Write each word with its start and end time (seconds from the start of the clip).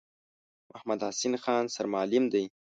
محمدحسین 0.71 1.33
خان 1.43 1.63
سرمعلم 1.75 2.23
دی. 2.33 2.43